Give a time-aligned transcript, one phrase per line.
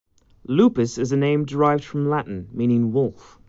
[0.47, 3.37] Lupus is a name derived from Latin meaning "wolf".